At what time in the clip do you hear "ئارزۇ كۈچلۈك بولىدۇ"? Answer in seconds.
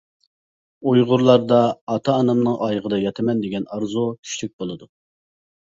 3.77-4.91